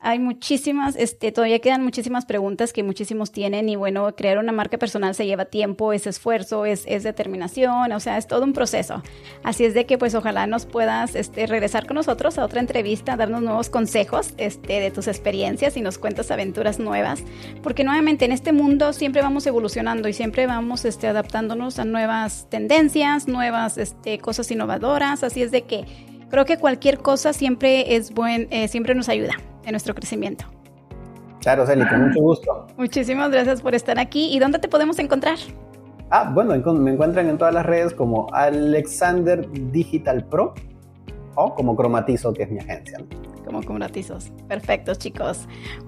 [0.00, 4.78] hay muchísimas, este, todavía quedan muchísimas preguntas que muchísimos tienen y bueno, crear una marca
[4.78, 9.02] personal se lleva tiempo, es esfuerzo, es, es determinación, o sea, es todo un proceso.
[9.42, 13.16] Así es de que pues ojalá nos puedas este, regresar con nosotros a otra entrevista,
[13.16, 17.24] darnos nuevos consejos este, de tus experiencias y nos cuentas aventuras nuevas,
[17.62, 22.46] porque nuevamente en este mundo siempre vamos evolucionando y siempre vamos este, adaptándonos a nuevas
[22.50, 25.86] tendencias, nuevas este, cosas innovadoras, así es de que
[26.30, 30.44] creo que cualquier cosa siempre es buen, eh, siempre nos ayuda en nuestro crecimiento.
[31.40, 32.66] Claro, Celi, con mucho gusto.
[32.76, 34.34] Muchísimas gracias por estar aquí.
[34.34, 35.38] ¿Y dónde te podemos encontrar?
[36.10, 40.54] Ah, bueno, me encuentran en todas las redes como Alexander Digital Pro
[41.34, 42.98] o como Cromatizo, que es mi agencia.
[43.48, 44.30] Como Cromatizos.
[44.46, 45.38] Perfecto, chicos.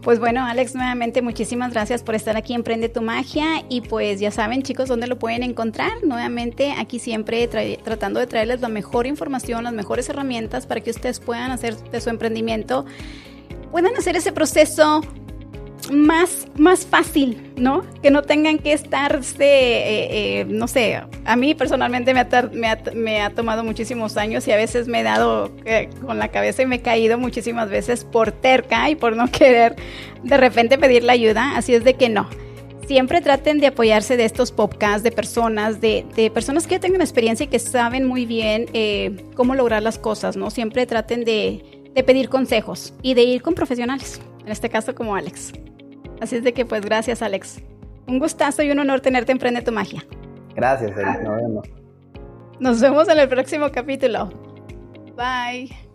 [0.01, 3.67] Pues bueno, Alex, nuevamente muchísimas gracias por estar aquí en Prende tu Magia.
[3.69, 5.93] Y pues ya saben, chicos, dónde lo pueden encontrar.
[6.03, 7.47] Nuevamente, aquí siempre
[7.85, 12.01] tratando de traerles la mejor información, las mejores herramientas para que ustedes puedan hacer de
[12.01, 12.87] su emprendimiento
[13.71, 15.01] puedan hacer ese proceso
[15.91, 17.85] más, más fácil, ¿no?
[18.03, 22.29] Que no tengan que estarse, eh, eh, no sé, a mí personalmente me ha,
[22.95, 26.63] me, ha, tomado muchísimos años y a veces me he dado eh, con la cabeza
[26.63, 29.77] y me he caído muchísimas veces por terca y por no querer
[30.23, 32.29] de repente pedir la ayuda, así es de que no.
[32.87, 37.45] Siempre traten de apoyarse de estos podcasts, de personas, de, de personas que tengan experiencia
[37.45, 38.67] y que saben muy bien
[39.37, 40.51] cómo lograr las cosas, ¿no?
[40.51, 41.63] Siempre traten de
[41.95, 45.53] de pedir consejos y de ir con profesionales, en este caso como Alex.
[46.21, 47.63] Así es de que pues gracias Alex.
[48.07, 50.05] Un gustazo y un honor tenerte en Prende tu Magia.
[50.55, 51.69] Gracias, Nos vemos.
[52.59, 54.31] Nos vemos en el próximo capítulo.
[55.17, 55.90] Bye.